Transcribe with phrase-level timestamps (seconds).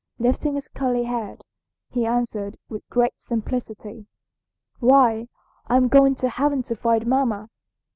[0.17, 1.43] Lifting his curly head,
[1.91, 4.07] he answered with great simplicity,
[4.79, 5.27] 'Why,
[5.67, 7.49] I'm going to heaven to find mamma.'